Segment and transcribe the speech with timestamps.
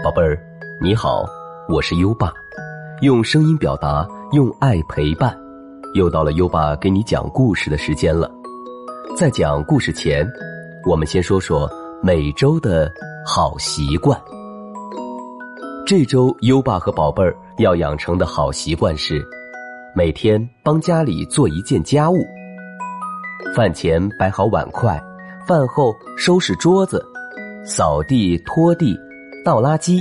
[0.00, 0.36] 宝贝儿，
[0.80, 1.24] 你好，
[1.68, 2.32] 我是优爸，
[3.02, 5.38] 用声音表达，用爱陪伴，
[5.94, 8.28] 又到了优爸给你讲故事的时间了。
[9.16, 10.26] 在讲故事前，
[10.86, 11.70] 我们先说说
[12.02, 12.90] 每周的
[13.24, 14.20] 好习惯。
[15.86, 19.24] 这周优爸和宝贝儿要养成的好习惯是，
[19.94, 22.16] 每天帮家里做一件家务。
[23.54, 25.00] 饭前摆好碗筷，
[25.46, 27.04] 饭后收拾桌子，
[27.64, 28.98] 扫地拖地。
[29.44, 30.00] 倒垃圾，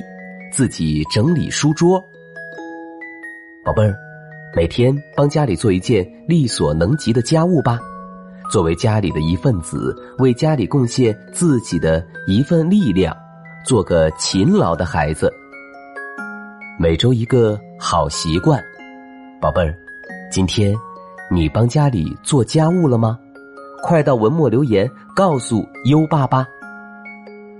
[0.51, 1.99] 自己整理书桌。
[3.65, 3.95] 宝贝儿，
[4.55, 7.79] 每天帮家里做一件力所能及的家务吧。
[8.51, 13.17] 作为家里的一份子，为家里贡献自己的一份力量，
[13.65, 15.31] 做个勤劳的孩子。
[16.77, 18.63] 每周一个好习惯，
[19.41, 19.75] 宝贝儿，
[20.31, 20.75] 今天
[21.31, 23.17] 你帮家里做家务了吗？
[23.81, 26.45] 快到文末留言告诉优爸爸。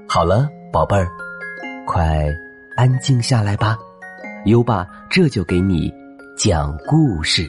[0.08, 1.10] 好了，宝贝儿。
[1.94, 2.34] 快
[2.78, 3.78] 安静下来吧，
[4.46, 5.94] 优爸这就给你
[6.38, 7.46] 讲故事。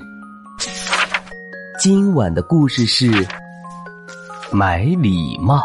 [1.78, 3.24] 今晚的故事是
[4.50, 5.62] 买礼貌。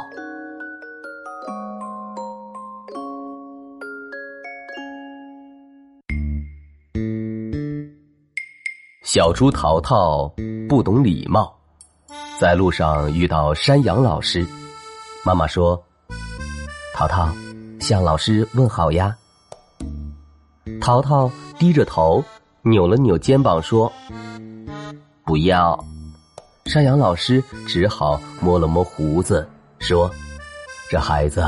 [9.02, 10.32] 小猪淘淘
[10.70, 11.52] 不懂礼貌，
[12.40, 14.46] 在路上遇到山羊老师，
[15.26, 15.84] 妈妈说
[16.94, 17.28] ：“淘淘。”
[17.88, 19.16] 向老师问好呀。
[20.82, 22.22] 淘淘低着头，
[22.64, 23.90] 扭了扭肩膀说
[25.24, 25.82] ：“不要。”
[26.68, 29.48] 山羊老师只好摸了摸胡子，
[29.80, 30.12] 说
[30.92, 31.42] ：“这孩子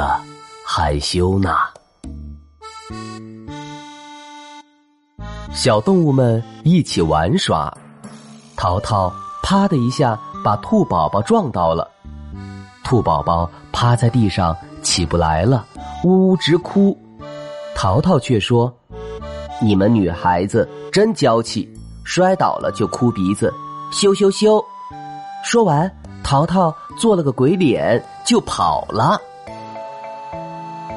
[0.66, 1.58] 害羞呢。”
[5.52, 7.78] 小动物们一起玩耍，
[8.56, 11.92] 淘淘啪的一下把兔宝宝撞到了，
[12.86, 15.66] 兔宝宝趴在地上起不来了。
[16.04, 16.98] 呜呜直哭，
[17.76, 18.74] 淘淘却说
[19.62, 21.68] ：“你们女孩子真娇气，
[22.06, 23.54] 摔倒了就哭鼻子，
[23.92, 24.64] 羞羞羞。”
[25.44, 25.92] 说完，
[26.24, 29.20] 淘淘做了个鬼脸就跑了。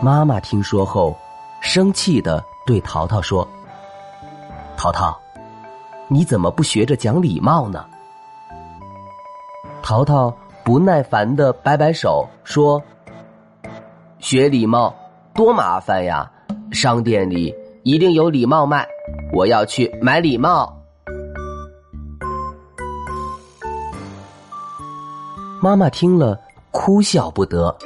[0.00, 1.16] 妈妈听说后，
[1.60, 3.46] 生气的对淘淘说
[4.78, 5.18] ：“淘淘，
[6.06, 7.84] 你怎么不学着讲礼貌呢？”
[9.82, 10.32] 淘淘
[10.62, 12.80] 不耐烦的摆摆手说。
[14.22, 14.94] 学礼貌
[15.34, 16.30] 多麻烦呀！
[16.70, 17.52] 商店里
[17.82, 18.86] 一定有礼貌卖，
[19.32, 20.80] 我要去买礼貌。
[25.60, 26.40] 妈妈听了
[26.70, 27.76] 哭笑不得，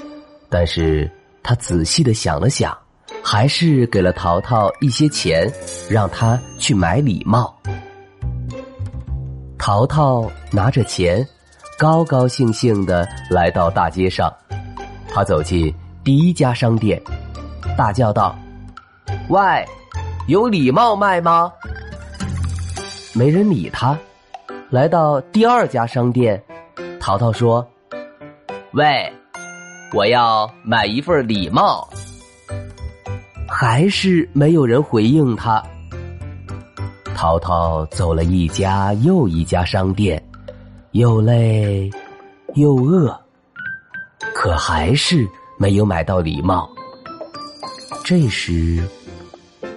[0.50, 1.10] 但是
[1.42, 2.76] 她仔细的想了想，
[3.24, 5.50] 还是给了淘淘一些钱，
[5.88, 7.56] 让他去买礼貌。
[9.58, 11.26] 淘淘拿着钱，
[11.78, 14.30] 高高兴兴的来到大街上，
[15.08, 15.74] 他走进。
[16.06, 17.02] 第一家商店，
[17.76, 18.38] 大叫道
[19.28, 19.40] ：“喂，
[20.28, 21.52] 有礼帽卖吗？”
[23.12, 23.98] 没人理他。
[24.70, 26.40] 来到第二家商店，
[27.00, 27.66] 淘淘说
[28.70, 29.12] ：“喂，
[29.94, 31.88] 我要买一份礼帽。”
[33.50, 35.60] 还是没有人回应他。
[37.16, 40.24] 淘淘走了一家又一家商店，
[40.92, 41.90] 又累
[42.54, 43.12] 又饿，
[44.32, 45.28] 可还是。
[45.58, 46.70] 没有买到礼帽。
[48.04, 48.82] 这时，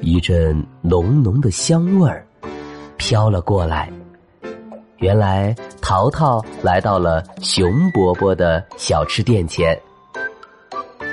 [0.01, 2.25] 一阵浓浓的香味儿
[2.97, 3.91] 飘了过来。
[4.97, 9.79] 原来，淘淘来到了熊伯伯的小吃店前。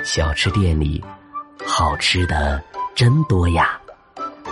[0.03, 1.03] 小吃店里，
[1.65, 2.61] 好吃的
[2.93, 3.79] 真多呀！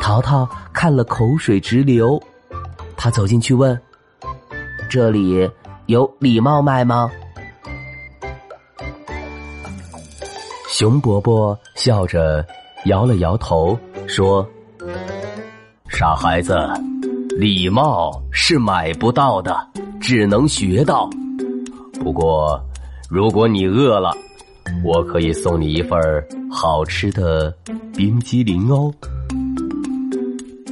[0.02, 2.22] 淘淘看了口水直流。
[2.96, 3.80] 他走进去问
[4.90, 5.50] ：“这里
[5.88, 7.12] 有礼帽卖吗？”
[10.78, 12.46] 熊伯伯笑着
[12.84, 14.46] 摇了摇头，说
[15.88, 16.54] ：“傻孩子，
[17.30, 19.56] 礼貌是买不到的，
[20.02, 21.10] 只能学到。
[22.04, 22.62] 不过，
[23.10, 24.12] 如果你饿了，
[24.84, 25.98] 我可以送你一份
[26.52, 27.56] 好吃的
[27.96, 28.94] 冰激凌哦。”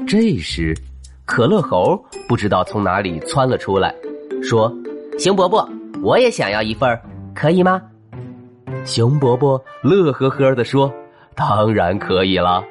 [0.05, 0.77] 这时，
[1.23, 1.97] 可乐猴
[2.27, 3.95] 不知道从哪里窜了出来，
[4.43, 4.69] 说
[5.17, 5.65] ：“熊伯伯，
[6.03, 6.99] 我也想要一份，
[7.33, 7.81] 可以吗？”
[8.85, 10.93] 熊伯伯乐呵呵的说
[11.35, 12.63] ：“当然可以了。”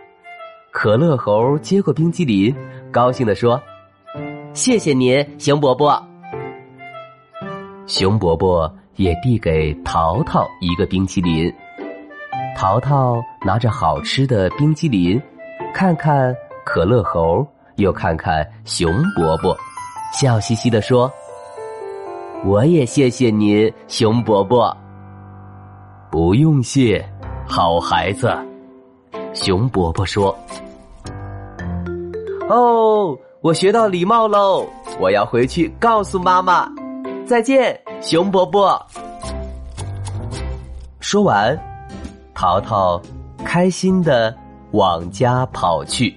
[0.70, 2.55] 可乐猴接过冰激凌，
[2.91, 3.61] 高兴的说
[4.53, 6.03] ：“谢谢您，熊伯伯。”
[7.87, 11.53] 熊伯伯也递给淘淘一个冰淇淋。
[12.56, 15.20] 淘淘拿着好吃的冰激凌，
[15.75, 16.35] 看看
[16.65, 19.56] 可乐猴，又看看熊伯伯，
[20.12, 21.11] 笑嘻嘻的说
[22.44, 24.76] ：“我也谢谢您，熊伯伯。”
[26.12, 27.03] 不用谢，
[27.49, 28.31] 好孩子。
[29.32, 30.37] 熊伯伯说
[32.50, 34.69] ：“哦，我学到礼貌喽，
[35.00, 36.70] 我要回去告诉妈妈。
[37.25, 38.79] 再见，熊伯伯。”
[41.00, 41.59] 说完，
[42.35, 43.00] 淘淘
[43.43, 44.37] 开心的
[44.73, 46.15] 往家跑去。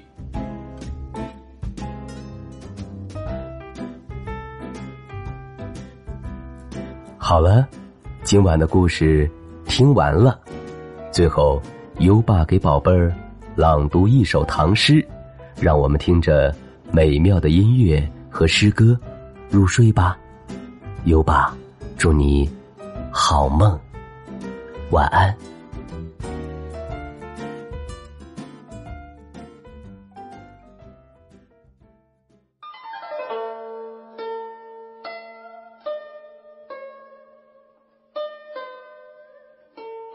[7.17, 7.65] 好了，
[8.23, 9.31] 今晚的故事
[9.67, 10.39] 听完了。
[11.11, 11.61] 最后，
[11.99, 13.13] 优爸给宝贝儿
[13.55, 15.05] 朗读一首唐诗，
[15.59, 16.53] 让我们听着
[16.91, 18.97] 美妙的音乐和诗歌
[19.49, 20.17] 入睡吧。
[21.05, 21.55] 优爸，
[21.97, 22.49] 祝你
[23.11, 23.79] 好梦，
[24.91, 25.31] 晚安。《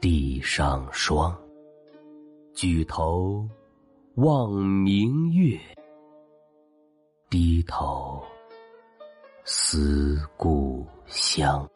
[0.00, 1.38] 地上霜，
[2.54, 3.46] 举头
[4.14, 5.60] 望明月，
[7.28, 8.22] 低头
[9.44, 11.68] 思故乡。